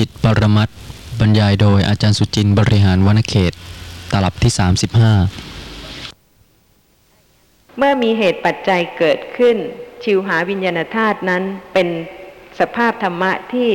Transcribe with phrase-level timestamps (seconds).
[0.00, 0.76] จิตปรมัตถ์
[1.20, 3.52] บรรยายโดยอาจารย์สุจินต์บริหารวณเขต
[4.10, 4.60] ตลับที่ 35
[7.78, 9.56] เมื่อมีเหตุปัจจัยเกิดขึ้น
[10.04, 11.42] ชิวหาวิญญาณธาตุนั้น
[11.72, 11.88] เป็น
[12.60, 13.68] สภาพธรรมะที่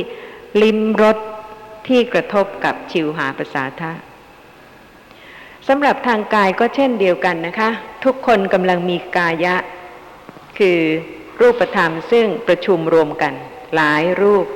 [0.62, 1.16] ลิ้มรส
[1.88, 3.92] ที่กระทบกับชิวหาประสาทะ
[5.68, 7.70] สำหรับทางกายก็เช่นเดียวกันนะคะ
[8.04, 9.56] ทุกคนกำลังมีกายะ
[10.58, 10.78] คือ
[11.40, 13.32] รูปธรรมซึ่งประชุมรวมกัน
[13.74, 14.46] หลายรูป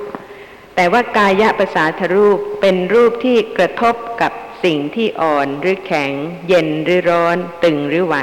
[0.74, 4.32] แต่ว่ากายะภาษาทรูปเป็นรูปที่กระทบกับ
[4.64, 6.12] สิ่งที่อ่อนหรือแข็ง
[6.48, 8.16] เย็นหรือร้อน ตึงหรือไหว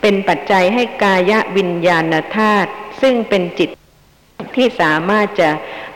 [0.00, 2.70] เป็นปัจจัยให้กายะวิญญาณธาตุ
[3.02, 3.70] ซึ่งเป็นจิต
[4.56, 5.50] ที่สามารถจะ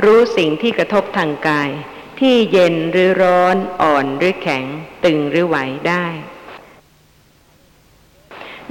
[0.04, 1.70] รู้สิ่งที่กระทบทางกาย
[2.20, 4.64] ที่เย็นหรือร้อน อ่อนหรือแข็ง
[5.04, 5.56] ตึงหรือไหว
[5.88, 6.06] ได้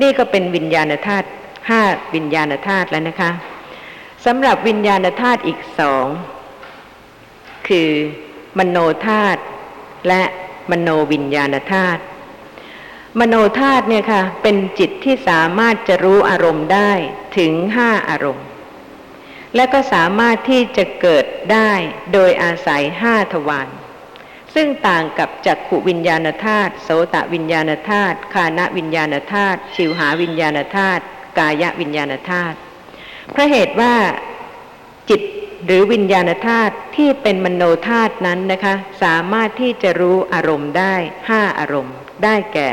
[0.01, 1.27] นี่ก็เป็นวิญญาณธาตุ
[1.69, 1.81] ห้า
[2.15, 3.31] วิญญาณธาตุแล้วนะคะ
[4.25, 6.05] สำหรับวิญญาณธาตุอีกสอง
[7.67, 7.89] คือ
[8.59, 9.41] มโนธาตุ
[10.07, 10.23] และ
[10.71, 12.01] มโนวิญญาณธาตุ
[13.19, 16.91] มโนธาตุเนี่ยค่ะ เป็นจิตที่สามารถจะรู้อารมณ์ได้
[17.37, 18.45] ถึงห้าอารมณ์
[19.55, 21.71] และก็สามารถที่จะเกิดได้
[22.13, 23.67] โดยอาศัยห้าทวาร
[24.55, 31.03] ซึ่งต่างกับจักขุวิญญาณธาตุโสตวิญญาณธาตุคานะวิญญาณธาตุชิวหาวิญญาณธาตุ
[31.37, 32.57] กายวิญญาณธาตุ
[33.31, 33.93] เพราะเหตุว่า
[35.09, 35.21] จิต
[35.65, 40.95] หรือวิญญาณธาตุที่เป็นมโนธาตุนั้นนะคะ สามารถที่จะรู้อารมณ์ได้
[41.29, 42.71] ห้าอารมณ์ ได้แก่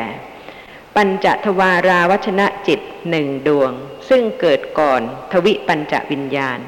[0.96, 3.72] ปัญจทวาราวัชนะจิตหนึ่งดวง
[4.08, 5.00] ซึ่งเกิดก่อน
[5.32, 6.58] ทวิปัญจวิญญาณ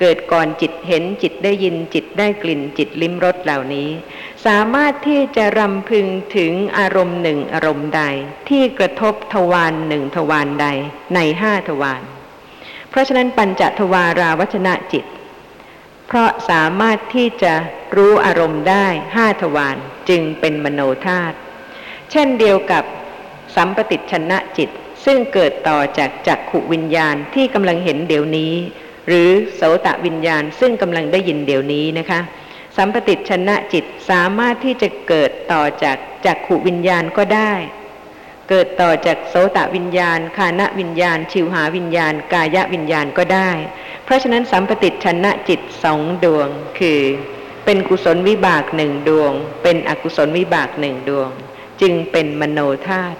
[0.00, 3.88] เกิดก่อนจิตเห็นจิตได้ยินจิตได้กลิ่นจิตลิ้มรสเหล่านี้
[4.46, 8.02] สามารถที่จะรำพึงถึงอารมณ์หนึ่งอารมณ์ใด
[8.48, 10.66] ที่กระทบทวารหนึ่งทวารใด
[11.14, 12.02] ในห้าทวาร
[12.90, 15.04] เพราะฉะนั้นปัญจทวาราวัชนะจิต
[16.12, 17.54] เพราะสามารถที่จะ
[17.96, 19.76] รู้อารมณ์ได้ห้าทวาร
[20.08, 21.36] จึงเป็นมโนธาตุ
[22.10, 22.84] เช่นเดียวกับ
[23.56, 24.70] สัมปติชนะจิต
[25.04, 28.54] ซึ่งเกิดต่อจากจักขุวิญญาณที่กำลังเห็นเดี๋ยวนี้
[29.08, 32.20] หรือโสตวิญญาณซึ่งกำลังได้ยินเดี๋ยวนี้นะคะ
[32.76, 35.96] สัมปติชนะจิตสามารถที่จะเกิดต่อจาก
[36.26, 37.52] จักขุวิญญาณก็ได้
[38.52, 43.50] เกิดต่อจากโสตวิญญาณ คานะวิญญาณ ชิวหาวิญญาณ กายวิญญาณก็ได้
[44.04, 47.00] เพราะฉะนั้นสัมปติชนะจิตสองดวงคือ
[47.64, 51.30] เป็นกุศลวิบากหนึ่งดวง เป็นอกุศลวิบากหนึ่งดวง
[51.80, 53.18] จึงเป็นมโนธาตุ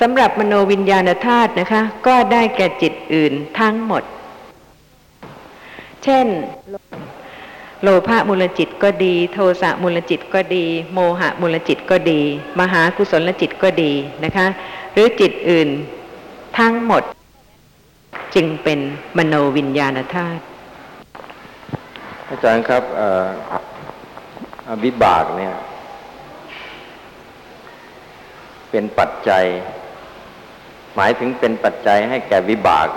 [0.00, 4.02] สำหรับมโนวิญญาณธาตุนะคะ ก็ได้แก่จิตอื่นทั้งหมด
[6.04, 6.26] เช่น
[7.82, 12.20] โลภะมูลจิตก็ดี โทสะมูลจิตก็ดี โมหะมูลจิตก็ดี
[12.60, 13.92] มหากุศลจิตก็ดี
[14.24, 14.46] นะคะ
[14.92, 15.68] หรือจิตอื่น
[16.58, 17.02] ทั้งหมด
[18.34, 18.78] จึงเป็น
[19.18, 20.42] มโนวิญญาณธาตุ
[22.28, 23.26] อาจารย์ครับเอ่อ
[24.84, 25.54] วิบากเนี่ย
[28.70, 29.44] เป็นปัจจัย
[30.96, 32.88] หมายถึงเป็นปัจจัยให้แก่วิบาก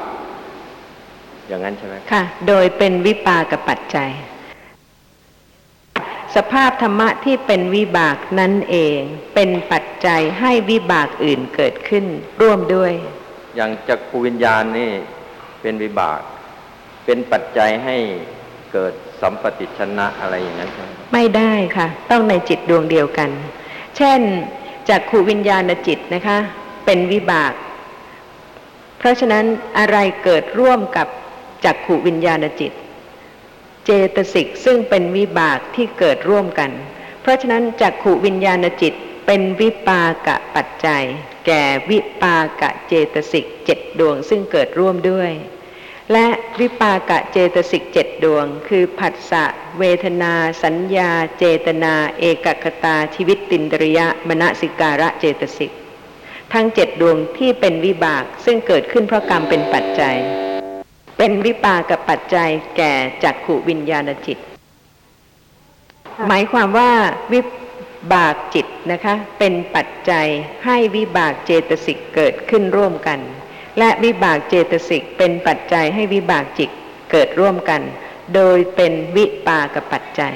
[1.47, 4.09] อย่างนั้นใช่ไหมค่ะ โดยเป็นวิปากกับปัจจัย
[6.35, 8.99] สภาพธรรมะที่เป็นวิบากนั่นเอง
[9.35, 12.05] เป็นปัจจัยให้วิบากอื่นเกิดขึ้น
[12.41, 12.91] ร่วมด้วย
[13.55, 14.91] อย่างจักรวิญญาณนี่
[15.61, 16.19] เป็นวิบาก
[17.05, 17.97] เป็นปัจจัยให้
[18.73, 23.29] เกิดสัมปติชนะอะไรอย่างนั้นใช่ไหมไม่ได้ค่ะ ต้องในจิตดวงเดียวกัน
[23.97, 24.19] เช่น
[24.89, 26.37] จากขูวิญญาณจิตนะคะ
[26.85, 27.53] เป็นวิบาก
[28.97, 29.45] เพราะฉะนั้น
[29.79, 31.07] อะไรเกิดร่วมกับ
[31.65, 32.71] จักขูวิญญาณจิต
[33.85, 36.71] เจตสิกซึ่งเป็นวิบากที่เกิดร่วมกัน
[37.21, 38.93] เพราะฉะนั้นจักขูวิญญาณจิต
[39.25, 41.03] เป็นวิปากะปัจจัย
[41.45, 45.31] แก่วิปากะเจตสิกเจ็ดดวงซึ่งเกิดร่วมด้วย
[46.11, 46.27] และ
[46.59, 49.45] วิปากะเจตสิกเจ็ดดวง คือผัสสะ
[49.79, 55.71] เวทนา สัญญา เจตนา เอกคตาชีวิตตินตริยะมณสิการะเจตสิก
[56.53, 60.17] ทั้งเจ็ดดวงที่เป็นวิบากซึ่งเกิดขึ้นเพราะกรรมเป็นปัจจัย
[61.17, 62.93] เป็นวิปากกับปัจจัยแก่
[63.23, 64.37] จักขุวิญญาณจิต
[66.27, 66.91] หมายความว่า
[67.33, 67.41] วิ
[68.13, 70.27] บากจิตนะคะ เป็นปัจจัย
[70.65, 73.19] ให้วิบากเจตสิกเกิดขึ้นร่วมกัน
[73.79, 76.69] และวิบากเจตสิกเป็นปัจจัยให้วิบากจิต
[77.11, 77.81] เกิดร่วมกัน
[78.35, 80.35] โดยเป็นวิปากปัจจัย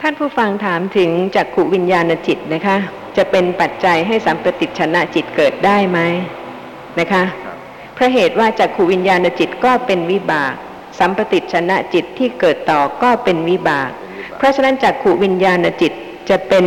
[0.00, 2.76] ท่านผู้ฟังถามถึงจักขุวิญญาณจิตนะคะ
[3.16, 5.98] จะเป็นปัจจัยให้สัมปติชนะจิตเกิดได้ไหม
[7.00, 7.24] นะคะ
[7.94, 10.54] เพราะเหตุว่าจักขุวิญญาณจิตก็เป็นวิบาก
[10.98, 13.90] สัมปติชนะจิตที่เกิดต่อก็เป็นวิบาก
[14.36, 15.92] เพราะฉะนั้นจักขุวิญญาณจิต
[16.30, 16.64] จะเป็น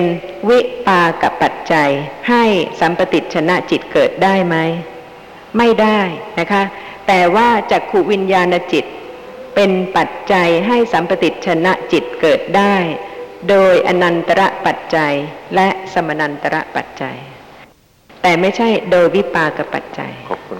[0.49, 1.89] วิปากับปัจจัย
[2.29, 2.43] ให้
[2.79, 4.55] สัมปติชนะจิตเกิดได้ไหม
[5.57, 5.99] ไม่ได้
[6.39, 6.63] นะคะ
[7.07, 8.85] แต่ว่าจักขุวิญญาณจิต
[9.55, 12.75] เป็นปัจจัยให้สัมปติชนะจิตเกิดได้
[13.49, 15.13] โดยอนันตระปัจจัย
[15.55, 17.17] และสมนันตระปัจจัย
[18.27, 20.59] แต่ไม่ใช่โดยวิปากปัจจัย ขอบคุณ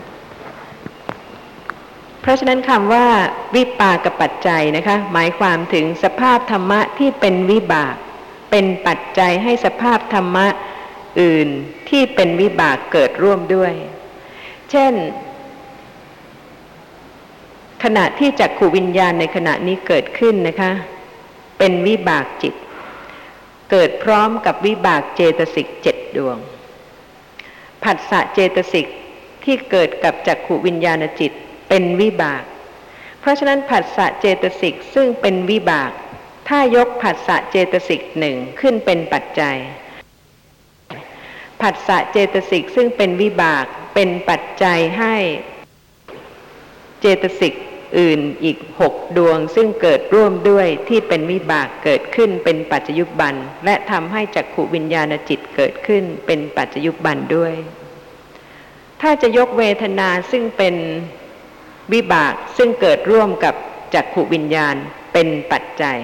[2.22, 3.08] เพราะฉะนั้นคำว่า
[3.56, 7.96] วิปากปัจจัยนะคะ หมายความถึงสภาพธรรมะที่เป็นวิบาก
[8.52, 10.48] เป็นปัจจัยให้สภาพธรรมะ
[11.22, 11.48] อื่น
[11.90, 13.74] ที่เป็นวิบากเกิดร่วมด้วย
[14.72, 14.94] เช่น
[17.84, 20.72] ขณะที่จักขูวิญญาณในขณะนี้เกิดขึ้นนะคะ
[21.58, 22.54] เป็นวิบากจิต
[23.72, 26.40] เกิดพร้อมกับวิบากเจตสิกเจ็ดดวง
[27.86, 28.88] ผัสสะเจตสิก
[29.44, 31.32] ที่เกิดกับจักขวิญญาณจิต
[31.70, 32.44] เป็นวิบาก
[33.20, 35.92] เพราะฉะนั้นผัสสะเจตสิกซึ่งเป็นวิบาก
[36.48, 39.58] ถ้ายกผัสสะเจตสิกหนึ่งขึ้นเป็นปัจจัย
[41.62, 43.66] ผัสสะเจตสิกซึ่งเป็นวิบาก
[43.96, 45.16] เป็นปัจจัยให้
[47.02, 47.54] เจตสิก
[48.00, 53.34] อื่นอีกหกดวง ซึ่งเกิดร่วมด้วยที่เป็นวิบากเกิดขึ้นเป็นปัจจยุบัน
[53.66, 57.54] และทำให้จักขูวิญญาณจิตเกิดขึ้นเป็นปัจจยุบันด้วย
[59.02, 60.76] ถ้าจะยกเวทนาซึ่งเป็น
[61.94, 63.56] วิบากซึ่งเกิดร่วมกับ
[63.94, 64.76] จักขูวิญญาณ
[65.14, 65.98] เป็นปัจจัย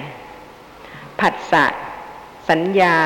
[1.20, 1.66] ผัสสะ
[2.50, 2.96] สัญญา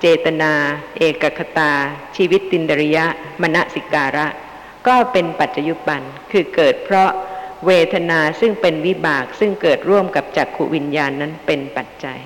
[0.00, 0.52] เจตนา
[0.98, 1.72] เอกคตา
[2.16, 3.06] ชีวิตตินดริยะ
[3.42, 4.26] มณสิการะ
[4.86, 6.00] ก็เป็นปัจจยุบัน
[6.32, 7.10] คือเกิดเพราะ
[7.66, 12.20] เวทนาซึ่งเป็นวิบากซึ่งเกิดร่วมกับจักขูวิญญาณนั้นเป็นปัจจัย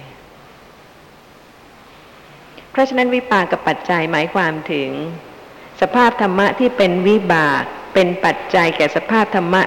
[2.71, 4.91] เพราะฉะนั้นวิปากกับปัจจัยหมายความถึง
[5.81, 7.63] สภาพธรรมะที่เป็นวิบาก
[7.95, 9.63] เป็นปัจจัยแก่สภาพธรรมะ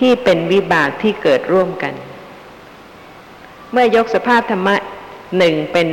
[0.00, 1.94] ที่เป็นวิบากที่เกิดร่วมกัน
[3.72, 4.74] เมื่อยกสภาพธรรมะ
[5.38, 5.88] หนึ่งเป็น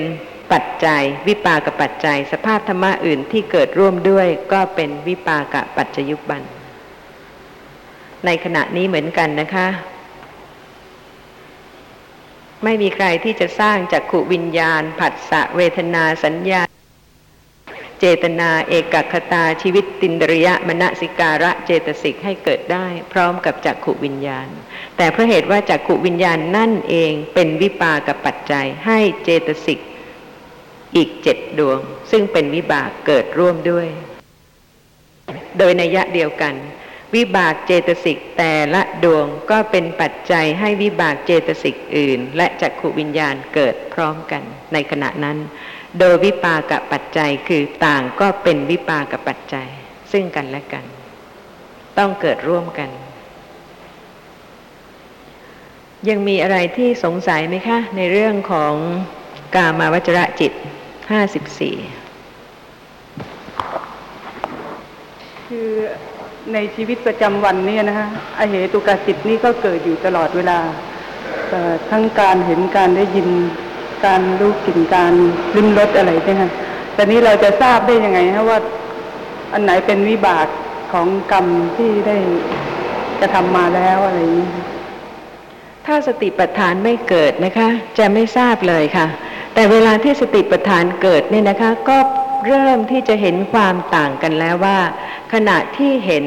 [0.51, 6.41] ปัจจัย วิปากปัจจัย สภาพธรรมะอื่นที่เกิดร่วมด้วยก็เป็นวิปากปัจจยุบัน
[8.25, 9.67] ในขณะนี้เหมือนกันนะคะ
[12.63, 16.61] ไม่มีใครที่จะสร้างจักขุวิญญาณ ผัสสะเวทนาสัญญา
[17.99, 24.47] เจตนาเอกคตาชีวิตตินดริยะมณสิการะเจตสิกให้เกิดได้ พร้อมกับจักขุวิญญาณ
[24.97, 29.79] แต่เพราะเหตุว่าจักขุวิญญาณนั่นเองเป็นวิปากปัจจัยให้เจตสิก
[30.95, 31.79] อีกเจ็ดดวง
[32.11, 33.87] ซึ่งเป็นวิบากเกิดร่วมด้วย
[35.57, 36.53] โดยในยะเดียวกัน
[37.15, 44.43] วิบากเจตสิกแต่ละดวงก็เป็นปัจจัยให้วิบากเจตสิกอื่น และจักขุวิญญาณเกิดพร้อมกัน
[44.73, 45.37] ในขณะนั้น
[45.99, 49.67] โดยวิปากปัจจัยคือต่างก็เป็นวิปากปัจจัย
[50.11, 50.85] ซึ่งกันและกัน
[51.97, 52.89] ต้องเกิดร่วมกัน
[56.09, 58.73] ยังมีอะไรที่สงสัยไหมคะ ในเรื่องของ
[59.55, 60.51] กามาวจระจิต
[61.11, 61.75] ห้าสิบสี่
[65.47, 65.71] คือ
[66.53, 68.07] ในชีวิตประจำวันเนี่ยนะฮะ
[68.39, 70.59] อเหตุกาจิตนี่ก็เกิดอยู่ตลอดเวลา
[71.91, 73.27] ทั้งการเห็นการได้ยิน
[74.05, 75.13] การรู้กลิ่นการ
[75.55, 76.51] ลิ้มรสอะไรเนี่ยฮะ
[76.93, 78.59] แต่นี้เราจะทราบได้ยังไงฮะว่า
[79.53, 80.47] อันไหนเป็นวิบาก
[80.93, 81.45] ของกรรม
[81.77, 82.17] ที่ได้
[83.19, 84.49] กระทำมาแล้วอะไรอย่างนี้
[85.85, 89.07] ถ้าสติปัฏฐานไม่เกิดนะคะ จะไม่ทราบเลยค่ะ
[89.53, 91.97] แต่เวลาที่สติปัฏฐานเกิดเนี่ยนะคะ ก็
[92.45, 94.79] เริ่มที่จะเห็นความต่างกันแล้วว่า
[95.33, 96.25] ขณะที่เห็น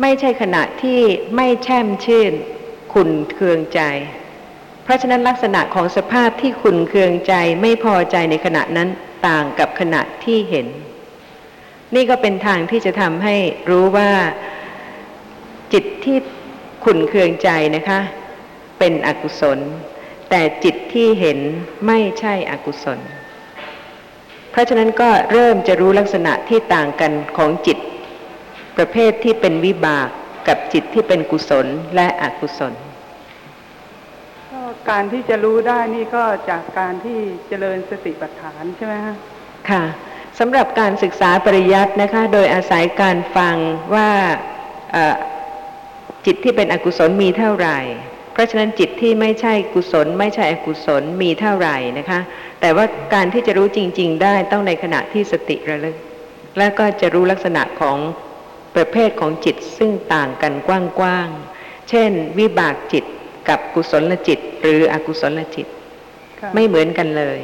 [0.00, 1.00] ไม่ใช่ขณะที่
[1.36, 2.32] ไม่แช่มชื่น
[2.92, 3.80] ขุนเคืองใจ
[4.84, 8.88] เพราะฉะนั้นลักษณะของสภาพที่ขุนเคืองใจไม่พอใจในขณะนั้น
[9.26, 10.66] ต่างกับขณะที่เห็น
[11.94, 13.36] นี่ก็เป็นทางที่จะทำให้
[13.70, 14.10] รู้ว่า
[15.72, 16.18] จิตที่
[16.84, 18.00] ขุนเคืองใจนะคะ
[18.78, 19.58] เป็นอกุศล
[20.30, 21.38] แต่จิตที่เห็น
[21.86, 22.98] ไม่ใช่อกุศล
[24.50, 27.78] เพราะฉะนั้นก็เริ่มจะรู้ลักษณะที่ต่างกันของจิต
[28.76, 30.08] ประเภทที่เป็นวิบาก
[30.48, 32.74] กับจิตที่เป็นกุศลและอกุศล
[34.50, 39.16] ก็การที่จะรู้ได้นี่ก็จากการที่เจริญสติปัฏฐานใช่ไหมฮะ
[39.70, 39.84] ค่ะ
[40.38, 43.56] สำหรับการศึกษาปริยัตินะคะ โดยอาศัยการฟัง
[43.94, 44.10] ว่า
[44.92, 45.16] เอ่อ
[46.26, 47.78] จิตที่เป็นอกุศลมีเท่าไหร่
[48.32, 52.20] เพราะฉะนั้นจิตที่ไม่ใช่กุศล ไม่ใช่อกุศลมีเท่าไหร่นะคะ
[52.60, 55.96] แต่ว่าการที่จะรู้จริง ๆ ได้ต้องในขณะที่สติระลึก
[56.58, 57.98] แล้วก็จะรู้ลักษณะของ
[58.74, 60.70] ประเภทของจิตซึ่งต่างกันก
[61.02, 63.04] ว้างๆ เช่น วิบากจิต
[63.48, 65.66] กับกุศลจิต หรืออกุศลจิต
[66.40, 67.40] ค่ะไม่เหมือนกันเลย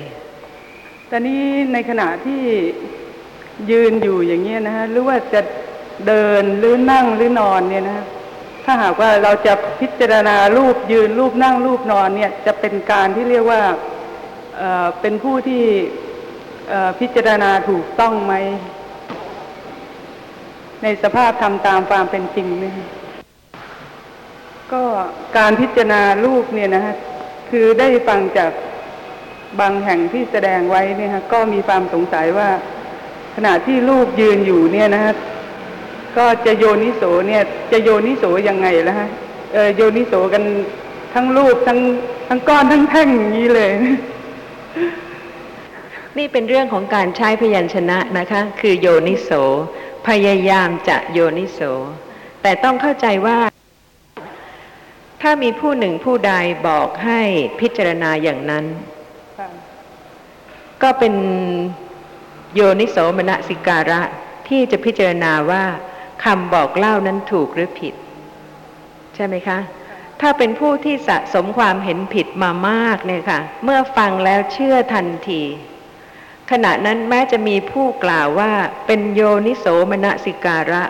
[1.09, 1.43] แต่นี้
[1.73, 2.43] ในขณะที่
[3.71, 5.41] ยืนอยู่อย่างเงี้ยนะฮะหรือว่าจะ
[6.07, 8.07] เดินหรือนั่งหรือนอนเนี่ยนะฮะ
[8.65, 13.63] ถ้าหากว่าเราจะพิจารณารูปยืนรูปนั่งรูปนอนเนี่ย จะเป็นการที่เรียกว่า
[15.01, 15.63] เป็นผู้ที่
[17.01, 18.35] พิจารณาถูกต้องไหม
[20.83, 22.65] ในสภาพทำตามความเป็นจริงไหม
[24.73, 24.83] ก็
[25.37, 26.95] การพิจารณารูปเนี่ยนะฮะ
[27.51, 28.51] คือได้ฟังจาก
[29.61, 32.49] บางแห่งที่แสดงไว้เนี่ยฮะก็มีความสงสัยว่า
[33.37, 35.15] ขณะที่รูปยืนอยู่เนี่ยนะฮะ
[36.17, 39.09] ก็จะโยนิโสเนี่ย จะโยนิโสยังไงล้วฮะ
[39.53, 40.43] เออโยนิโสกัน
[41.15, 41.79] ทั้งรูปทั้ง
[42.29, 43.71] ทั้งก้อนทั้งแท่งอย่างนี้เลย
[46.19, 49.31] นี่เป็นเรื่องของการใช้พยัญชนะนะคะ คือโยนิโส
[50.09, 51.61] พยายามจะโยนิโส
[52.43, 53.39] แต่ต้องเข้าใจว่า
[55.23, 56.33] ถ้ามีผู้หนึ่งผู้ใด
[56.69, 57.21] บอกให้
[57.61, 58.65] พิจารณาอย่างนั้น
[60.83, 61.15] ก็เป็น
[62.55, 64.03] โยนิโสมนสิการะ
[64.49, 65.65] ที่จะพิจารณาว่า
[66.25, 67.95] คำบอกเล่านั้นถูกหรือผิด
[69.15, 69.59] ใช่ไหมคะ
[70.21, 75.43] ถ้าเป็นผู้ที่สะสมความเห็นผิดมามากเนี่ยค่ะ เมื่อฟังแล้วเชื่อทันที
[76.51, 78.53] ขณะนั้นแม้จะมีผู้กล่าวว่า
[78.87, 80.83] เป็นโยนิโสมนสิการะ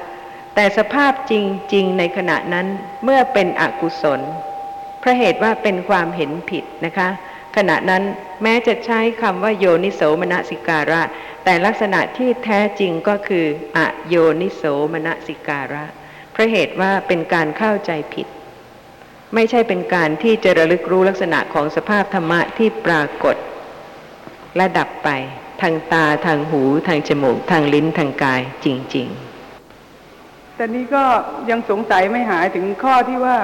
[0.55, 1.33] แต่สภาพจ
[1.75, 2.67] ริง ๆ ในขณะนั้น
[3.05, 4.21] เมื่อเป็นอกุศล
[5.01, 7.09] เพราะเหตุว่าเป็นความเห็นผิดนะคะ
[7.57, 8.03] ขณะนั้น
[8.43, 11.03] แม้จะใช้คำว่าโยนิโสมนสิการะ
[11.45, 13.79] แต่ลักษณะที่แท้จริงก็คือ อ
[14.09, 15.85] โยนิโสมนสิการะ
[16.33, 18.27] เพราะเหตุว่าเป็นการเข้าใจผิด
[19.35, 23.37] ไม่ใช่เป็นการที่จะระลึกรู้ลักษณะของสภาพธรรมะที่ปรากฏ
[24.57, 25.09] และดับไป
[25.63, 29.09] ทางตาทางหูทางจมูก ทางลิ้นทางกายจริง
[29.83, 31.05] ๆ แต่นี้ก็
[31.51, 33.37] ยังสงสัยไม่หายถึงข้อที่ว่า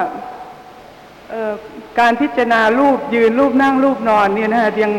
[2.01, 4.93] การพิจารณารูปยืนรูปนั่งรูปนอนเนี่ยนะฮะยัง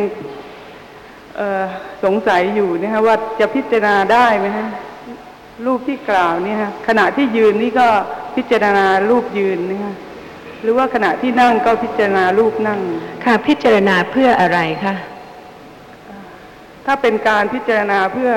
[2.03, 4.67] สงสัยอยู่นะฮะว่าจะพิจารณาได้ไหมฮะ
[5.65, 7.87] รูปที่กล่าวเนี่ยฮะขณะที่ยืนนี่ก็
[8.35, 9.95] พิจารณารูปยืนนะฮะ
[10.63, 14.95] หรือว่าขณะที่นั่งก็พิจารณารูปนั่งๆค่ะพิจารณาเพื่ออะไรคะ
[16.85, 18.31] ถ้าเป็นการพิจารณาเพื่อ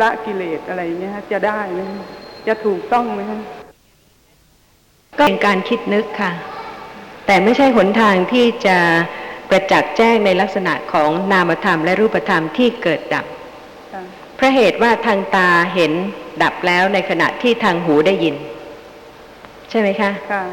[0.00, 2.04] ละกิเลสอะไรเงี้ยฮะจะได้ไหมฮะ
[2.46, 3.40] จะถูกต้องไหมฮะ
[5.18, 6.32] ก็เป็นการคิดนึกค่ะ
[7.26, 8.78] แต่ไม่ใช่หนทางที่จะ
[9.50, 13.26] ประจักษ์แจ้งในลักษณะของนามธรรมและรูปธรรมที่เกิดดับ
[13.92, 14.02] ค่ะ
[14.36, 15.92] เพราะเหตุว่าทางตาเห็น
[16.42, 18.34] ดับแล้วในขณะที่ทางหูได้ยิน
[19.70, 20.44] ใช่ไหมคะค่ะ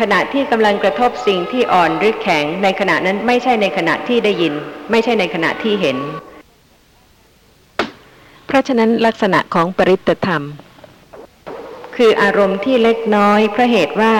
[0.00, 4.54] ขณะที่กำลังกระทบสิ่งที่อ่อนหรือแข็งในขณะนั้นไม่ใช่ในขณะที่ได้ยิน
[4.90, 5.96] ไม่ใช่ในขณะที่เห็น
[8.46, 10.42] เพราะฉะนั้นลักษณะของปริตธรรม
[11.96, 14.14] คืออารมณ์ที่เล็กน้อยเพราะเหตุว่า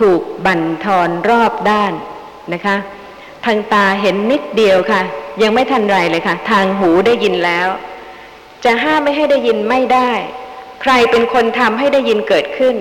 [0.00, 1.92] ถูกบั่นทอนรอบด้าน
[2.52, 2.76] นะคะ
[3.44, 5.02] ทางตาเห็นนิดเดียวค่ะ
[5.42, 7.68] ยังไม่ทันไรเลยค่ะ ทางหูได้ยินแล้ว
[8.64, 10.12] จะห้ามไม่ให้ได้ยินไม่ได้
[10.82, 12.76] ใครเป็นคนทำให้ได้ยินเกิดขึ้น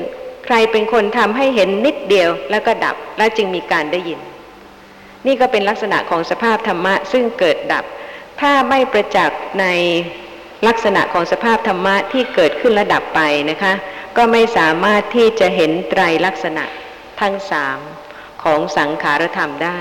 [0.45, 4.19] ใครเป็นคนทำให้เห็นนิดเดียวแล้วก็ดับแล้วจึงมีการได้ยิน
[5.25, 7.85] นี่ก็เป็นลักษณะของสภาพธรรมะซึ่งเกิดดับ
[8.41, 9.65] ถ้าไม่ประจักษ์ใน
[10.67, 13.73] ลักษณะของสภาพธรรมะที่เกิดขึ้นและดับไปนะคะ
[14.17, 16.63] ก็ไม่สามารถที่จะเห็นไตรลักษณะ
[17.21, 17.79] ทั้งสาม
[18.43, 19.79] ของสังขารธรรมได้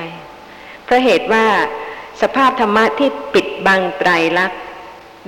[0.85, 1.47] เพราะเหตุว่า
[2.23, 4.61] สภาพธรรมะที่ปิดบังไตรลักษณ์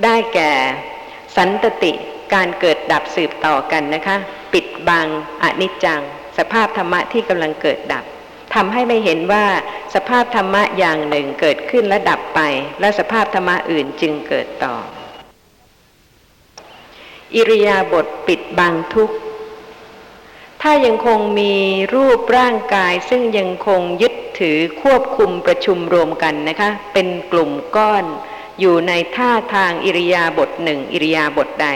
[0.03, 0.51] ได้แก่
[1.35, 1.91] สันตติ
[2.33, 4.17] การเกิดดับสืบต่อกันนะคะ
[4.53, 5.07] ปิดบัง
[5.43, 6.01] อนิจจัง
[6.37, 8.05] สภาพธรรมะที่กำลังเกิดดับ
[8.55, 9.45] ทำให้ไม่เห็นว่า
[9.95, 12.39] สภาพธรรมะอย่างหนึ่งเกิดขึ้นและดับไป
[12.79, 14.75] และสภาพธรรมะอื่นจึงเกิดต่อ
[17.35, 19.15] อิริยาบถปิดบังทุกข์
[20.61, 21.55] ถ้ายังคงมี
[21.95, 28.05] รูปร่างกายซึ่งยังคงยึดถือควบคุมประชุมรวมกันนะคะ เป็นกลุ่มก้อน
[28.59, 31.67] อยู่ในท่าทางอิริยาบถหนึ่งอิริยาบถใด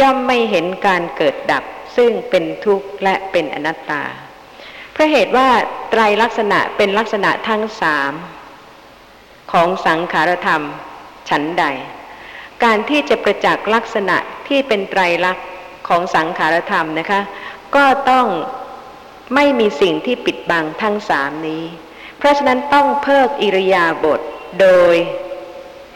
[0.00, 1.64] ย่อมไม่เห็นการเกิดดับ
[1.96, 4.02] ซึ่งเป็นทุกข์และเป็นอนัตตา
[4.92, 5.48] เพราะเหตุว่า
[5.90, 8.12] ไตรลักษณะเป็นลักษณะทั้งสาม
[9.52, 10.62] ของสังขารธรรม
[11.28, 11.64] ฉันใด
[12.64, 14.16] การที่จะประจักษ์ลักษณะ
[14.48, 15.46] ที่เป็นไตรลักษณ์
[15.88, 17.20] ของสังขารธรรมนะคะ
[17.76, 18.26] ก็ต้อง
[19.34, 21.64] ไม่มีสิ่งที่ปิดบังทั้งสามนี้
[22.18, 24.20] เพราะฉะนั้นต้องเพิกอิริยาบถ
[24.60, 24.96] โดย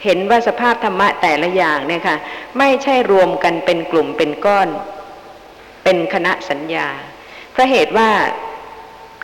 [0.04, 2.16] เห็นว่าสภาพธรรมะแต่ละอย่างเนี่ยค่ะ
[2.58, 4.68] ไม่ใช่รวมกันเป็นกลุ่มเป็นก้อน
[5.84, 6.88] เป็นคณะสัญญา
[7.52, 8.10] เพราะเหตุว่า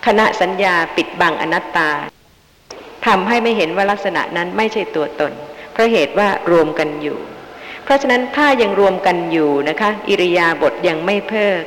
[0.05, 1.91] คณะสัญญาปิดบังอนัตตา
[3.07, 5.31] ทำให้ไม่เห็นว่าลักษณะนั้นไม่ใช่ตัวตน
[5.71, 7.17] เพราะเหตุว่ารวมกันอยู่
[7.83, 11.63] เพราะฉะนั้นถ้ายังรวมกันอยู่นะคะ อิริยาบถยังไม่เพิก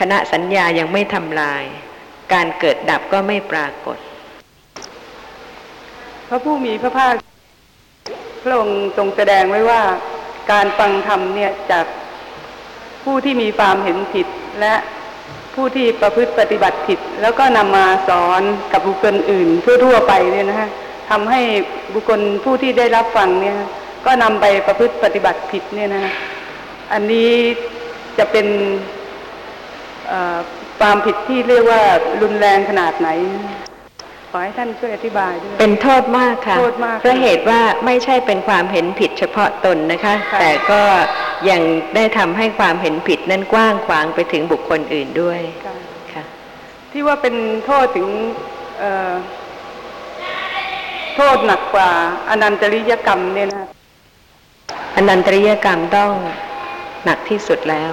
[0.00, 1.64] คณะสัญญายังไม่ทำลาย
[2.32, 3.98] การเกิดดับก็ไม่ปรากฏ
[6.28, 7.14] พระผู้มีพระภาค
[8.42, 9.82] พระองค์ทรงแสดงไว้ว่า
[10.50, 11.86] การฟังธรรมเนี่ยจาก
[13.04, 14.26] ผู้ที่มีความเห็นผิด
[14.60, 14.74] และ
[15.54, 19.48] ผู้ที่ประพฤติปฏิบัติผิด แล้วก็นำมาสอนกับบุคคลอื่น
[19.84, 20.68] ทั่วๆไปเนี่ยนะฮะ
[21.10, 21.40] ทำให้
[21.94, 23.56] บุคคลผู้ที่ได้รับฟังเนี่ย
[24.06, 26.12] ก็นำไปประพฤติปฏิบัติผิดเนี่ยนะฮะ
[26.92, 27.30] อันนี้
[28.18, 28.46] จะเป็น
[30.80, 31.82] ความผิดที่เรียกว่า
[32.22, 33.08] รุนแรงขนาดไหน
[34.30, 40.82] ขอให้ท่านช่วยอธิบายด้วยเป็นโทษมากค่ะโทษมากเพราะเหตุว่าไม่ใช่เป็นความเห็นผิดเฉพาะตนนะคะค่ะแต่ก็
[41.50, 41.60] ยัง
[41.94, 45.74] ได้ทำให้ความเห็นผิดนั้นกว้างขวางไปถึงบุคคลอื่นด้วยค่ะ
[46.12, 46.24] ค่ะ
[46.92, 47.34] ที่ว่าเป็น
[47.66, 48.08] โทษถึง
[48.78, 49.12] เอ่อ
[51.16, 51.90] โทษหนักกว่า
[52.28, 53.66] อนันตริยกรรมเนี่ยนะ
[54.96, 56.12] อนันตริยกรรมต้อง
[57.04, 57.92] หนักที่สุดแล้ว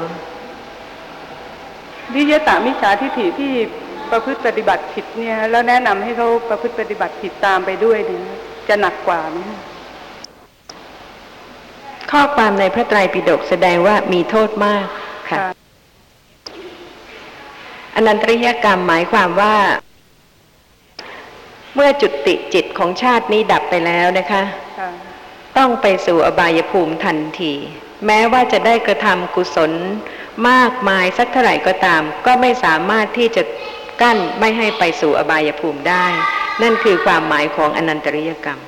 [2.15, 3.53] วิยตามิจฉาทิฏฐิที่
[4.13, 8.21] ประพฤติปฏิบัติผิดเนี่ย แล้วแนะนำให้เขาประพฤติปฏิบัติผิดตามไปด้วยเนี่ย
[8.67, 9.59] จะหนักกว่าไหมคะ
[12.11, 14.85] ข้อความในพระไตรปิฎกแสดงว่ามีโทษมาก
[15.29, 15.39] ค่ะ
[17.95, 19.55] อนันตริยกรรมหมายความว่า
[21.75, 24.43] เมื่อจุติจิตของชาตินี้ดับไปแล้วนะคะ
[24.79, 24.89] ค่ะ
[25.57, 27.53] ต้องไปสู่อบายภูมิทันที
[28.05, 29.71] แม้ว่าจะได้กระทำกุศล
[30.49, 33.43] มากมายสักเท่าไหร่ก็ตาม ก็ไม่สามารถที่จะ
[34.01, 36.05] กั้นไม่ให้ไปสู่อบายภูมิได้
[36.61, 38.59] นั่นคือความหมายของอนันตริยกรรม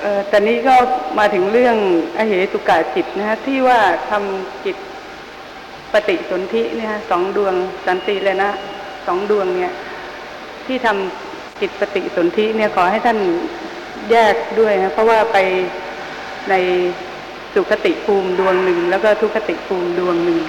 [0.00, 0.74] เอ่อตอนนี้ก็
[1.18, 1.76] มาถึงเรื่อง
[2.18, 3.80] อเหตุกาจิตนะฮะที่ว่า
[4.10, 4.76] ทำจิต
[5.92, 7.54] ปฏิสนธิเนี่ยสองดวง
[7.86, 8.50] สันติเลยนะ
[9.06, 9.72] สองดวงเนี่ย
[10.66, 13.18] ที่ทำจิตปฏิสนธิเนี่ยขอให้ท่าน
[14.10, 15.38] แยกด้วยนะเพราะว่าไป
[16.50, 16.54] ใน
[17.54, 20.40] สุคติภูมิดวงหนึ่ง แล้วก็ทุคติภูมิดวงหนึ่ง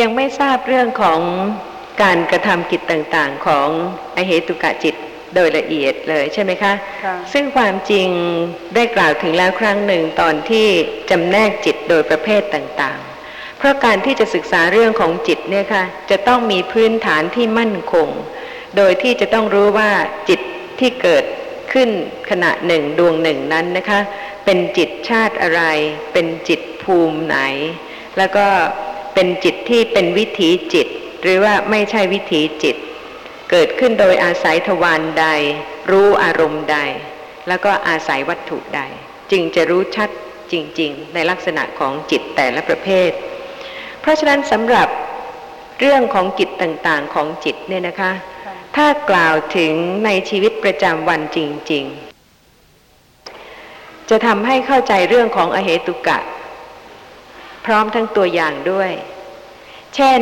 [0.00, 1.20] ยังไม่ทราบเรื่องของ
[2.02, 3.68] การกระทำกิจต่างๆ ของ
[4.16, 4.94] อเหตุกะจิต
[5.34, 6.72] โดยละเอียดเลยใช่ไหมคะ
[7.04, 8.08] ค่ะซึ่งความจริง
[8.74, 10.66] ได้กล่าวถึงแล้วครั้งหนึ่งตอนที่
[11.10, 18.08] จำแนกจิตโดยประเภทต่างๆ เพราะการที่จะศึกษาเรื่องของจิตเนี่ยค่ะจะต้องมีพื้นฐานที่มั่นคง
[18.76, 19.90] โดยที่จะต้องรู้ว่า
[20.28, 20.40] จิต
[20.80, 21.24] ที่เกิด
[21.72, 21.88] ขึ้น
[22.30, 24.00] ขณะหนึ่งดวงหนึ่งนั้นนะคะ
[24.44, 25.62] เป็นจิตชาติอะไร
[26.12, 27.38] เป็นจิตภูมิไหน
[28.18, 28.46] แล้วก็
[29.14, 30.86] เป็นจิตที่เป็นวิถีจิต
[31.22, 32.76] หรือว่าไม่ใช่วิถีจิต
[33.50, 35.26] เกิดขึ้นโดยอาศัยทวารใด
[35.90, 36.78] รู้อารมณ์ใด
[37.48, 38.80] แล้วก็อาศัยวัตถุใด
[39.30, 40.10] จึงจะรู้ชัด
[40.52, 43.10] จริง ๆ ในลักษณะของจิตแต่ละประเภท
[44.00, 44.88] เพราะฉะนั้นสำหรับ
[45.80, 48.12] เรื่องของกิจต่างๆของจิตเนี่ยนะคะ
[48.76, 49.72] ถ้ากล่าวถึง
[50.04, 51.38] ในชีวิตประจำวันจ
[51.72, 51.84] ริง
[52.82, 56.18] ๆ จะทำให้เข้าใจเรื่องของอเหตุกะ
[57.70, 58.90] ร้อมทั้งตัวอย่างด้วย
[59.96, 60.20] เช่น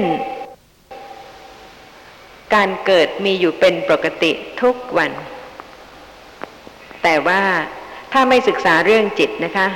[2.55, 4.33] การเกิดมีอยู่เป็นปกติ
[4.63, 5.11] ทุกวัน
[7.03, 7.43] แต่ว่า
[8.13, 9.69] ถ้าไม่ศึกษาเรื่องจิตนะคะ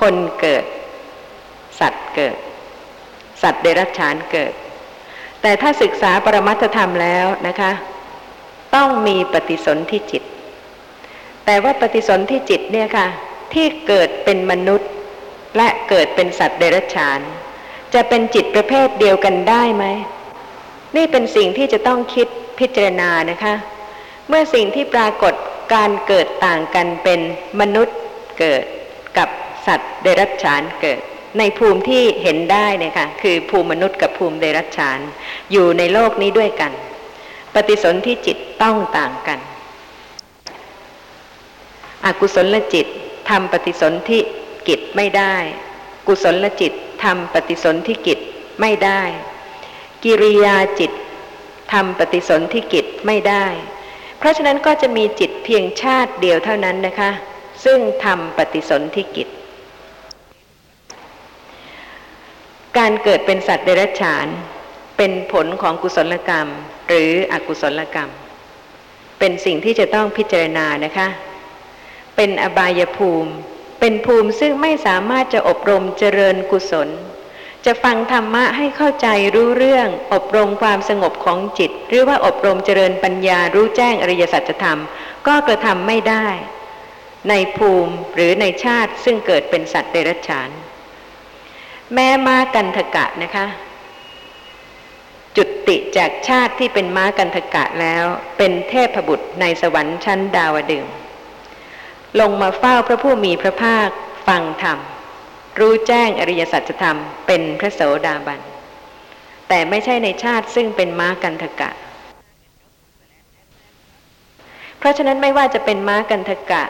[0.00, 0.64] คนเกิด
[1.80, 2.36] สัตว์เกิด
[3.42, 4.52] สัตว์เดรัจฉานเกิด
[5.42, 7.72] แต่ถ้าศึกษาปรมัตถธรรมแล้วนะคะ
[8.74, 10.22] ต้องมีปฏิสนธิจิต
[11.44, 13.06] แต่ว่าปฏิสนธิจิตเนี่ยค่ะ
[13.54, 14.90] ที่เกิดเป็นมนุษย์
[15.56, 17.20] และเกิดเป็นสัตว์เดรัจฉาน
[17.94, 19.84] จะเป็นจิตประเภทเดียวกันได้ไหม
[20.96, 23.54] นี่เป็นสิ่งที่จะต้องคิดพิจารณานะคะ
[24.28, 25.34] เมื่อสิ่งที่ปรากฏ
[25.74, 27.20] การเกิดต่างกันเป็น
[27.60, 27.96] มนุษย์
[28.38, 28.64] เกิด
[29.18, 29.28] กับ
[29.66, 31.00] สัตว์เดรัจฉานเกิด
[31.38, 34.98] ในภูมิที่เห็นได้เนี่ยค่ะคือภูมิมนุษย์กับภูมิเดรัจฉาน
[35.52, 36.72] อยู่ในโลกนี้ด้วยกัน
[37.54, 39.38] ปฏิสนธิจิตต้องต่างกัน
[42.04, 42.86] อกุศลจิต
[43.28, 44.20] ทำปฏิสนธิ
[44.68, 45.34] กิจไม่ได้
[46.06, 46.72] กุศลจิต
[47.04, 48.18] ทำปฏิสนธิกิจ
[48.60, 49.00] ไม่ได้
[50.04, 50.92] กิริยาจิต
[51.72, 53.44] ทำปฏิสนธิกิจไม่ได้
[54.18, 57.10] เพราะฉะนั้นก็จะมีจิตเพียงชาติเดียวเท่านั้นนะคะ
[57.64, 59.28] ซึ่งทำปฏิสนธิกิจ
[62.78, 64.26] การเกิดเป็นสัตว์เดรัจฉาน
[64.96, 66.48] เป็นผลของกุศลกรรม
[66.88, 68.10] หรืออกุศลกรรม
[69.18, 71.08] เป็นสิ่งที่จะต้องพิจารณานะคะ
[72.16, 73.32] เป็นอบายภูมิ
[73.80, 76.88] เป็นภูมิซึ่งไม่สามารถจะอบรมเจริญกุศล
[77.66, 84.80] จะฟังธรรมะให้เข้าใจรู้เรื่อง อบรมความสงบของจิต หรือว่าอบรมเจริญปัญญารู้แจ้งอริยสัจธรรม
[85.26, 86.26] ก็กระทำไม่ได้
[87.28, 90.50] ในภูมิหรือในชาติซึ่งเกิดเป็นสัตว์เดรัจฉาน
[91.94, 93.46] แม้ม้ากันทกะนะคะ
[95.36, 98.04] จุติจากชาติที่เป็นม้ากันทกะแล้ว
[98.38, 100.92] เป็นเทพบุตรในสวรรค์ชั้นดาวดึงส์
[102.20, 103.88] ลงมาเฝ้าพระผู้มีพระภาค
[104.26, 104.78] ฟังธรรม
[105.58, 108.40] รู้แจ้งอริยสัจธรรมเป็นพระโสดาบัน
[109.48, 111.70] แต่ไม่ใช่ในชาติซึ่งเป็นม้ากันทกะ
[114.78, 116.64] เพราะฉะนั้นไม่ว่าจะเป็นม้ากันทกะ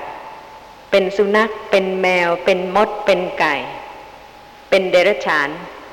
[0.90, 3.56] เป็นสุนัข เป็นแมว เป็นมด เป็นไก่
[4.70, 5.48] เป็นเดรัจฉาน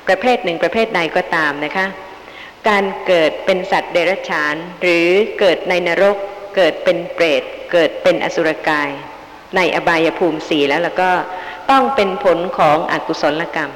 [0.06, 1.86] ประเภทหนึ่งประเภทใดก็ตามนะคะ
[2.68, 5.08] การเกิดเป็นสัตว์เดรัจฉาน หรือ
[5.38, 6.16] เกิดในนรก
[6.56, 8.90] เกิดเป็นเปรต เกิดเป็นอสุรกาย
[9.56, 11.10] ในอบายภูมิสี่แล้วแล้วก็
[11.70, 13.72] ต้องเป็นผลของอกุศลกรรม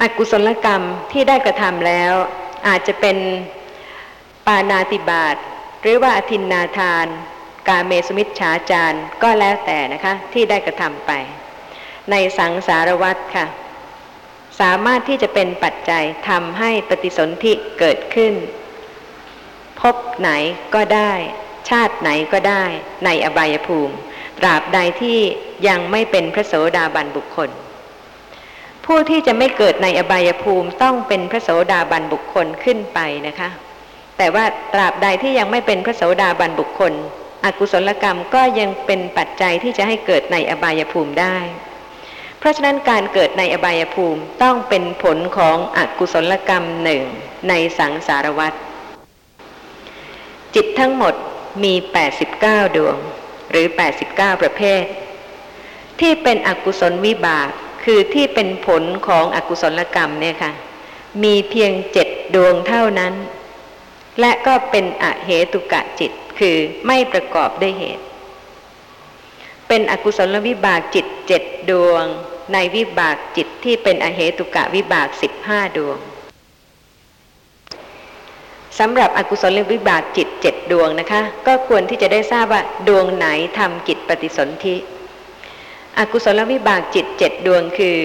[0.00, 2.12] อกุศลกรรมที่ได้กระทำแล้ว
[2.68, 3.16] อาจจะเป็น
[4.46, 5.36] ปานาติบาต
[5.82, 7.06] หรือว่าอธินนาทาน
[7.68, 11.12] กาเมสุมิชฉาจารก็แล้วแต่นะคะที่ได้กระทำไป
[12.10, 13.46] ในสังสารวัตรค่ะ
[14.60, 18.34] สามารถที่จะเป็นปัจจัยทำให้ปฏิสนธิเกิดขึ้น
[19.80, 20.30] พบไหน
[20.74, 21.12] ก็ได้
[21.70, 22.64] ชาติไหนก็ได้
[23.04, 23.94] ในอบายภูมิ
[24.38, 25.18] ตราบใดที่
[25.68, 27.50] ยังไม่เป็นพระโสดาบันบุคคล
[28.84, 33.48] ผู้ที่จะไม่เกิดในอบายภูมิต้องเป็นพระโสดาบันบุคคลขึ้นไปนะคะ
[34.18, 34.44] แต่ว่า
[34.74, 36.92] ตราบใดที่ยังไม่เป็นพระโสดาบันบุคคล
[37.44, 41.36] อกุศลกรรมก็ยังเป็นปัจจัยที่จะให้เกิดในอบายภูมิได้
[42.38, 47.02] เพราะฉะนั้นการเกิดในอบายภูมิต้องเป็นผลของอกุศลกรรมหนึ่ง
[47.48, 48.52] ในสังสารวัฏ
[50.54, 51.14] จิตทั้งหมด
[51.62, 51.74] มี
[52.24, 52.96] 89 ดวง
[53.50, 53.66] หรือ
[54.04, 54.84] 89 ประเภท
[56.00, 57.48] ที่เป็นอกุศลวิบาก
[57.84, 60.52] คือที่เป็นผลของอกุศลกรรมเนี่ยค่ะ
[61.22, 63.14] มีเพียงเจ็ดดวงเท่านั้น
[64.20, 68.04] และก็เป็นอเหตุกะจิตคือไม่ประกอบด้วยเหตุ
[69.68, 72.04] เป็นอกุศลวิบากจิตเจ็ดดวง
[72.52, 75.98] ในวิบากจิตที่เป็นอเหตุกะวิบากสิบห้าดวง
[78.78, 83.26] สำหรับอกุศลวิบากจิตเจ็ดดวงนะคะ ก็ควรที่จะได้ทราบว่าดวงไหน
[83.58, 84.76] ทำกิจปฏิสนธิ
[85.98, 87.98] อกุศลวิบากจิตเจ็ดดวงคือ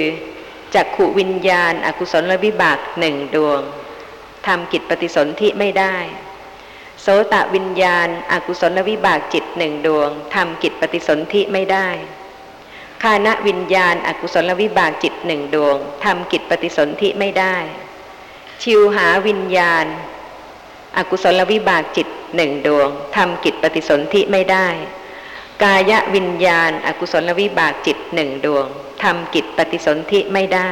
[0.75, 3.62] จักขุวิญญาณ อกุศลวิบากหนึ่งดวง
[4.47, 5.95] ทำกิจปฏิสนธิไม่ได้
[7.01, 11.88] โสตวิญญาณ อกุศลวิบากจิตหนึ่งดวงทำกิจปฏิสนธิไม่ได้
[13.03, 17.56] คานวิญญาณ อกุศลวิบากจิตหนึ่งดวงทำกิจปฏิสนธิไม่ได้
[18.63, 19.86] ชิวหาวิญญาณ
[20.97, 24.67] อกุศลวิบากจิตหนึ่งดวงทำกิจปฏิสนธิไม่ได้
[25.63, 28.65] กายวิญญาณ อกุศลวิบากจิตหนึ่งดวง
[29.03, 30.71] ทำกิจปฏิสนธิไม่ได้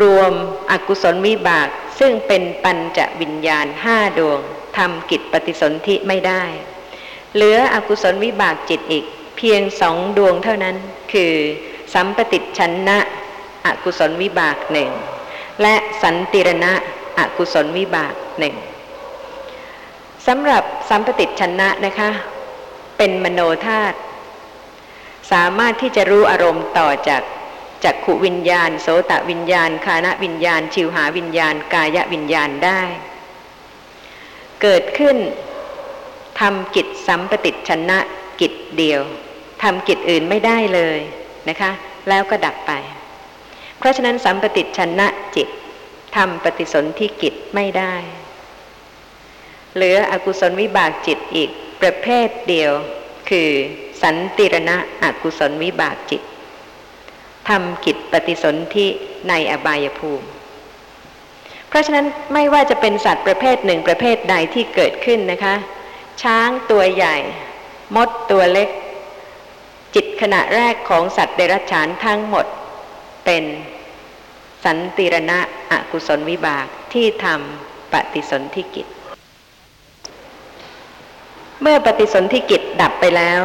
[0.00, 0.32] รวม
[0.70, 4.40] อกุศลวิบากซึ่งเป็นปัญจวิญญาณห้าดวง
[4.78, 6.42] ทำกิจปฏิสนธิไม่ได้
[7.34, 9.04] เหลืออกุศลวิบากจิตอีก
[9.36, 10.76] เพียงสองดวงเท่านั้น
[11.12, 11.34] คือ
[11.94, 12.98] สัมปติชันนะ
[13.66, 14.90] อกุศลวิบากหนึ่ง
[15.62, 16.72] และสันติรณะ
[17.18, 18.56] อกุศลวิบากหนึ่ง
[20.26, 22.10] สำหรับสัมปติชนนะนะคะ
[22.98, 23.96] เป็นมโนธาตุ
[25.32, 27.22] สามารถที่จะรู้อารมณ์ต่อจาก
[27.84, 32.82] จากขุวิญญาณ โสตวิญญาณ คานวิญญาณ ชิวหาวิญญาณ กายวิญญาณได้
[34.62, 35.16] เกิดขึ้น
[36.40, 37.98] ทำกิจสัมปติชนะ
[38.40, 39.00] กิจเดียว
[39.62, 40.98] ทำกิจอื่นไม่ได้เลย
[41.48, 41.70] นะคะ
[42.08, 42.72] แล้วก็ดับไป
[43.78, 45.48] เพราะฉะนั้นสัมปติชนะจิต
[46.16, 47.94] ทำปฏิสนธิกิจไม่ได้
[49.76, 52.72] เหลืออกุศลวิบากจิตอีกประเภทเดียว
[53.30, 53.50] คือ
[54.02, 56.22] สันติรณะอกุศลวิบากจิต
[57.48, 58.86] ทำกิจปฏิสนธิ
[59.28, 60.26] ในอบายภูมิ
[61.68, 65.54] เพราะฉะนั้นไม่ว่าจะเป็นสัตว์ประเภทหนึ่งประเภทใดที่เกิดขึ้นนะคะ
[66.22, 67.16] ช้างตัวใหญ่
[67.96, 68.68] มดตัวเล็ก
[69.94, 72.46] จิตขณะแรกของสัตว์เดรัจฉานทั้งหมด
[73.24, 73.44] เป็น
[74.64, 75.38] สันติรณะ
[75.72, 78.86] อกุศลวิบากที่ทำปฏิสนธิกิจ
[81.62, 83.40] เมื่อปฏิสนธิกิจดับไปแล้ว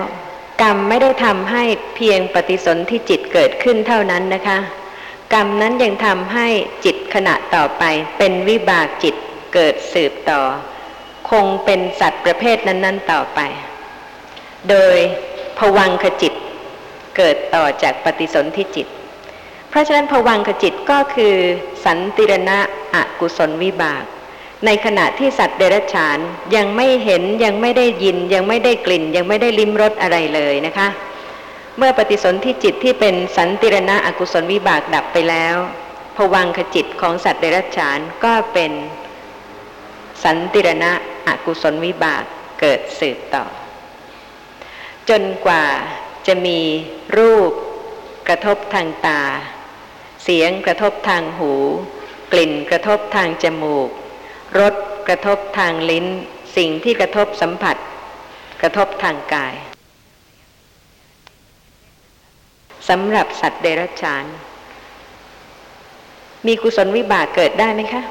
[0.62, 1.64] กรรมไม่ได้ทำให้
[1.96, 4.58] เพียงปฏิสนธิจิตเกิดขึ้นเท่านั้นนะคะ
[5.34, 6.48] กรรมนั้นยังทำให้
[6.86, 7.84] จิตขณะต่อไป
[8.18, 9.16] เป็นวิบากจิต
[9.54, 10.42] เกิดสืบต่อ
[11.30, 13.40] คงเป็นสัตว์ประเภทนั้น ๆ ต่อไป
[14.70, 14.98] โดย
[15.58, 16.34] ผวังขจิต
[17.18, 18.88] เกิดต่อจากปฏิสนธิจิต
[19.70, 21.36] เพราะฉะนั้นผวังขจิตก็คือ
[21.86, 22.60] สันติรณะ
[22.96, 24.04] อกุศลวิบาก
[24.66, 26.18] ในขณะที่สัตว์เดรัจฉาน
[26.56, 30.88] ยังไม่เห็นยังไม่ได้ยินยังไม่ได้กลิ่น ยังไม่ได้ลิ้มรสอะไรเลยนะคะ
[31.78, 35.56] เมื่อปฏิสนธิจิตที่เป็นสันติรณะอกุศลวิบากดับไปแล้ว
[36.16, 38.72] ผวังขจิตของสัตว์เดรัจฉานก็เป็น
[40.24, 40.92] สันติรณะ
[41.28, 42.24] อกุศลวิบาก
[42.60, 43.46] เกิดสืบต่อ
[45.10, 45.66] จนกว่า
[46.28, 46.60] จะมี
[47.18, 47.52] รูป
[48.28, 49.22] กระทบทางตา
[50.24, 51.54] เสียงกระทบทางหู
[52.32, 53.90] กลิ่นกระทบทางจมูก
[54.60, 54.74] รส
[55.08, 56.06] กระทบทางลิ้น
[56.58, 57.76] สิ่งที่กระทบสัมผัส
[58.62, 59.54] กระทบทางกาย
[62.90, 64.26] สำหรับสัตว์เดรัจฉาน
[66.48, 68.02] มีกุศลวิบากเกิดได้ไหมคะ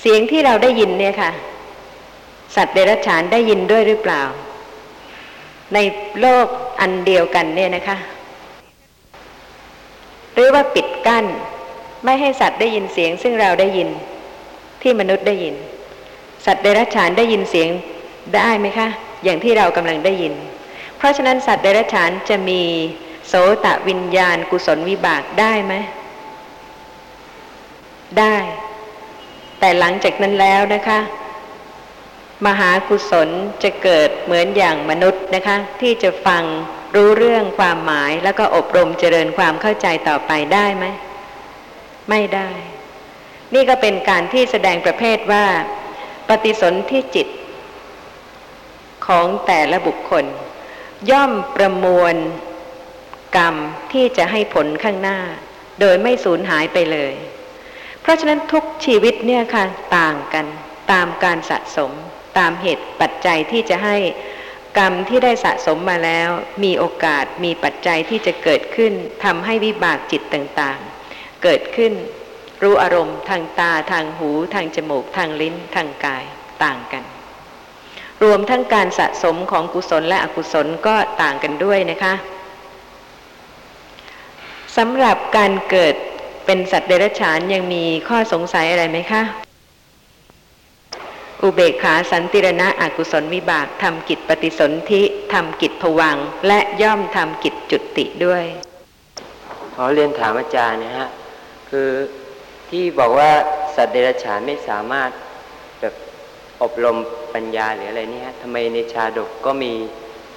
[0.00, 1.30] เสียงที่เราได้ยินเนี่ยค่ะ
[2.56, 4.22] สัตว์เดรัจฉานได้ยินด้วยหรือเปล่า
[5.74, 5.78] ใน
[6.20, 6.46] โลก
[6.80, 7.96] อันเดียวกันเนี่ยนะคะ
[10.32, 11.24] หรือว่าปิดกั้น
[12.04, 13.88] ไม่ให้สัตว์ได้ยินเสียงซึ่งเราได้ยิน
[14.82, 15.54] ที่มนุษย์ได้ยิน
[16.46, 17.68] สัตว์เดรัจฉานได้ยินเสียง
[18.36, 18.88] ได้ไหมคะ
[19.24, 20.34] อย่างที่เรากำลังได้ยิน
[20.96, 22.62] เพราะฉะนั้นสัตว์เดรัจฉานจะมี
[23.28, 25.74] โสตะวิญญาณกุศลวิบากได้ไหม
[28.18, 28.36] ได้
[29.58, 30.98] แต่หลังจากนั้นแล้วนะคะ
[32.46, 33.28] มหากุศล
[33.62, 36.42] จะเกิดเหมือนอย่างมนุษย์นะคะ ที่จะฟัง
[36.94, 40.84] รู้เรื่องความหมายแล้วก็อบรมเจริญความเข้าใจต่อไปได้ไหม
[42.10, 42.50] ไม่ได้
[43.54, 45.46] นี่ก็เป็นการที่แสดงประเภทว่า
[46.28, 47.28] ปฏิสนธิจิต
[49.06, 50.24] ของแต่ละบุคคล
[51.10, 52.14] ย่อมประมวล
[53.36, 53.54] กรรม
[53.92, 55.18] ที่จะให้ผลข้างหน้า
[55.80, 57.14] โดยไม่สูญหายไปเลย
[58.00, 59.64] เพราะฉะนั้นทุกชีวิตเนี่ยค่ะ
[59.96, 60.46] ต่างกัน
[60.92, 61.92] ตามการสะสม
[62.38, 63.96] ตามเหตุปัจจัยที่จะให้
[64.78, 66.28] กรรมที่ได้สะสมมาแล้ว
[66.64, 68.92] มีโอกาสมีปัจจัยที่จะเกิดขึ้น
[69.24, 70.93] ทำให้วิบากจิตต่างๆ
[71.44, 71.92] เกิดขึ้น
[72.62, 76.24] รู้อารมณ์ทางตาทางหู ทางจมูก ทางลิ้น ทางกาย
[76.64, 77.04] ต่างกัน
[78.24, 82.14] รวมทั้งการสะสมของกุศลและอกุศลก็ต่างกันด้วยนะคะ
[84.76, 85.94] สำหรับการเกิด
[86.46, 89.22] เป็นสัตว์เดรัจฉานยังมีข้อสงสัยอะไรไหมคะ
[91.42, 95.02] อุเบกขาสันติรณะอกุศลวิบากทำกิจปฏิสนธิ
[95.32, 98.44] ทำกิจผวัง และย่อมทำกิจจุติด้วย
[99.74, 101.08] ขอเรียนถามอาจารย์นะฮะ
[101.76, 101.94] คือ
[102.70, 103.30] ที่บอกว่า
[103.76, 105.10] สัตว์เดรัจฉานไม่สามารถ
[105.80, 105.94] แบบ
[106.62, 106.96] อบรม
[107.34, 109.72] ปัญญาหรืออะไรนี่ฮะทำไมในชาดกก็มี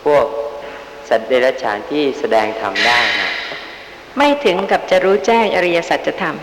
[0.05, 0.25] พวก
[1.09, 3.31] สัตว์เดรัจฉานที่แสดงธรรมได้ฮะ
[4.17, 6.35] ไม่ถึงกับจะรู้แจ้งอริยสัจธรรม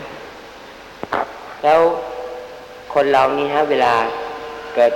[1.62, 1.80] แล้ว
[2.94, 3.94] คนเรานี่ฮะเวลา
[4.74, 4.92] เกิด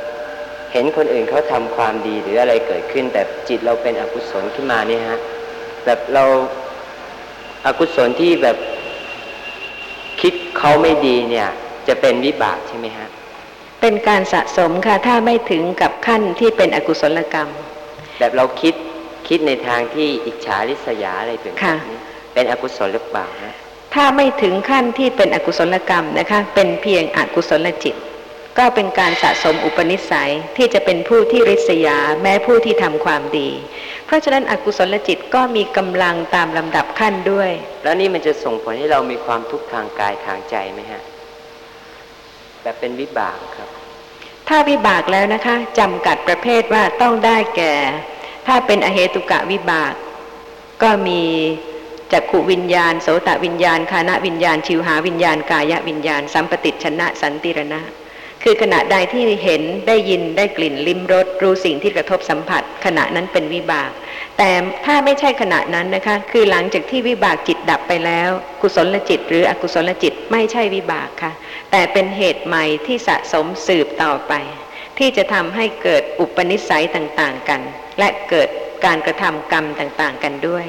[0.72, 5.18] เห็นคนอื่นเขาทำความดีหรืออะไรเกิดขึ้น แต่จิตเราเป็นอกุศลขึ้นมาเนี่ยฮะ
[5.84, 6.24] แบบเรา
[7.66, 8.58] อากุศลที่แบบ
[10.20, 11.48] คิดเขาไม่ดีเนี่ย
[11.88, 13.08] จะเป็นวิบากใช่ไหมฮะ
[13.80, 17.48] เป็นการสะสมค่ะถ้าไม่ถึงกับขั้นที่เป็นอกุศลกรรม
[18.18, 18.74] แบบเราคิด
[19.28, 21.98] คิดในทางที่อิจฉาริษยาอะไรเป็นแบค่ะบนี้
[22.34, 23.54] เป็นอกุศลหรือเปล่าฮะ
[23.94, 27.94] ถ้าไม่ถึงขั้นที่เป็นอกุศลกรรมนะคะ เป็นเพียงอกุศลจิต
[28.58, 33.50] ก็เป็นการสะสมอุปนิสัยที่จะเป็นผู้ที่ริษยาแม้ผู้ที่ทำความดี
[34.06, 37.50] เพราะฉะนั้นอกุศลจิตก็มีกำลังตามลำดับขั้นด้วย
[37.82, 41.02] แล้วนี่มันจะส่งผลให้เรามีความทุกข์ทางกายทางใจไหมฮะ
[42.62, 43.68] แบบเป็นวิบากครับ
[44.48, 47.74] ถ้าวิบากแล้วนะคะจำกัดประเภทว่าต้องได้แก่
[48.46, 49.94] ถ้าเป็นอเหตุกะวิบาก
[50.82, 51.22] ก็มี
[52.12, 57.80] จักขุวิญญาณ โสตวิญญาณ คานวิญญาณ ชิวหาวิญญาณ กายวิญญาณ สัมปติชนะ สันติรณะ
[58.42, 63.90] คือขณะใดที่เห็นได้ยินได้กลิ่นลิ้มรสรู้สิ่งที่กระทบสัมผัส ขณะนั้นเป็นวิบาก
[64.38, 64.50] แต่
[64.86, 68.30] ถ้าไม่ใช่ขณะนั้นนะคะ คือหลังจากที่วิบากจิตดับไปแล้ว
[68.62, 71.32] กุศลจิต หรืออกุศลจิตไม่ใช่วิบากค่ะ
[71.70, 74.32] แต่เป็นเหตุใหม่ที่สะสมสืบต่อไป
[74.98, 77.60] ที่จะทำให้เกิดอุปนิสัยต่างๆกัน
[77.98, 78.48] และเกิด
[78.84, 80.66] การกระทำกรรมต่างๆ กันด้วย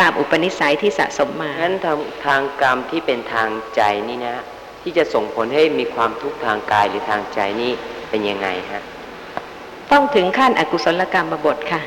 [0.00, 4.36] ตามอุปนิสัยที่สะสมมางั้นทางทางกรรมที่เป็นทางใจนี่นะ
[4.82, 7.72] ที่จะส่งผลให้มีความทุกข์ทางกายหรือทางใจนี่
[8.10, 8.82] เป็นยังไงฮะ
[9.92, 11.82] ต้องถึงขั้นอกุศลกรรมบทค่ะ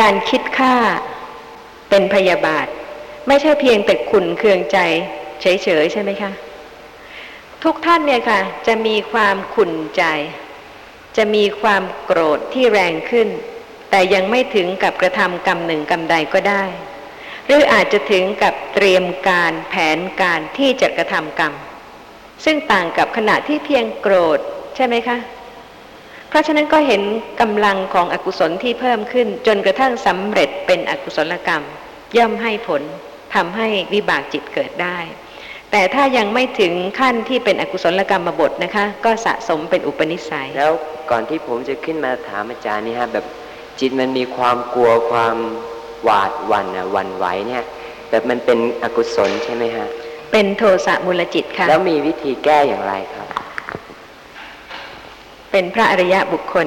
[0.00, 0.74] การคิดฆ่า
[1.88, 2.66] เป็นพยาบาท
[3.28, 4.78] ไม่ใช่เพียงแต่ขุนเคืองใจ
[5.40, 6.32] เฉยๆใช่ไหมคะ
[7.64, 10.04] ทุกท่านเนี่ยค่ะ จะมีความขุนใจ
[11.16, 13.28] จะมีความโกรธที่แรงขึ้น
[13.90, 16.64] แต่ยังไม่ถึงกับกระทำกรรมหนึ่งกรรมใดก็ได้
[17.46, 21.52] หรืออาจจะถึงกับเตรียมการแผนการที่จะกระทำกรรม
[22.44, 24.38] ซึ่งต่างกับขณะที่เพียงโกรธ
[24.76, 25.18] ใช่ไหมคะ
[26.28, 27.02] เพราะฉะนั้นก็เห็น
[27.40, 31.62] กำลังของอกุศลที่เพิ่มขึ้น จนกระทั่งสำเร็จเป็นอกุศลกรรม
[32.16, 32.82] ย่อมให้ผล
[33.34, 34.98] ทำให้วิบากจิตเกิดได้
[35.70, 40.72] แต่ถ้ายังไม่ถึงขั้นที่เป็นอกุศลกรรมมาบทนะคะ ก็สะสมเป็นอุปนิสัย แล้ว
[41.10, 43.24] ก่อนที่ผมจะขึ้นมาถามอาจารย์นี่ฮะแบบ
[43.80, 45.36] จิตมันมีความกลัวความ
[46.04, 47.64] หวาดหวั่นอะหวั่นไหวเนี่ย
[48.10, 49.86] แบบมันเป็นอกุศลใช่ไหมฮะ
[50.32, 53.28] เป็นโทสะมูลจิตค่ะ แล้วมีวิธีแก้อย่างไรครับ
[55.50, 56.66] เป็นพระอริยะบุคคล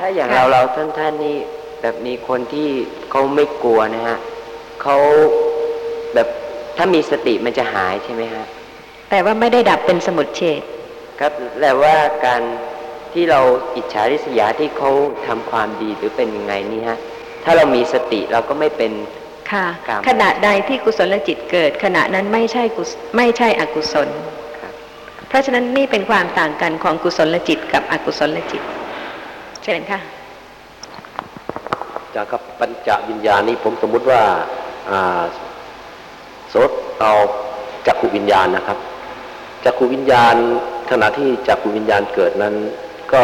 [0.00, 1.36] ถ้าอย่างค่ะเราเราท่านท่านๆนี่
[1.80, 2.68] แบบมีคนที่
[3.10, 4.18] เขาไม่กลัวนะฮะ
[4.82, 4.96] เขา
[6.14, 6.28] แบบ
[6.76, 8.44] ถ้ามีสติมันจะหายใช่ไหมฮะ
[9.10, 10.62] แต่ว่าไม่ได้ดับเป็นสมุดเฉด
[11.20, 12.42] ครับแต่ว่าการ
[13.12, 13.40] ที่เรา
[13.76, 14.90] อิจฉาริษยาที่เขา
[15.26, 16.98] ทำความดีหรือเป็นยังไงนี่ฮะ
[17.46, 18.92] ถ้าเรามีสติเราก็ไม่เป็น
[19.52, 24.08] ค่ะกรรมขณะใดที่กุศลจิตเกิด ขณะนั้นไม่ใช่กุศไม่ใช่อกุศล
[24.60, 24.72] ครับ
[25.28, 28.62] เพราะฉะนั้นนี่เป็นความต่างกันของกุศลจิตกับอกุศลจิต
[29.62, 30.00] เชิญค่ะ
[32.14, 34.22] จากกับปัญจวิญญาณนี้ผมสมมุติว่า
[34.90, 35.22] อ่า
[36.48, 37.12] โสตเอา
[37.86, 38.78] จักขุวิญญาณนะครับ
[39.64, 40.34] จักขุวิญญาณ
[40.90, 42.54] ขณะที่จักขุวิญญาณเกิดนั้น
[43.12, 43.22] ก็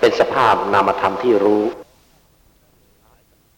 [0.00, 1.62] เป็นสภาพนามธรรมที่รู้